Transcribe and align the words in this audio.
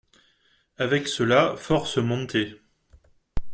Avec 0.79 1.07
cela 1.07 1.55
force 1.55 1.97
montées. 1.99 2.59